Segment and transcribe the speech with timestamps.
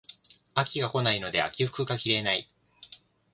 [0.55, 2.49] 秋が来ないので秋服が着れない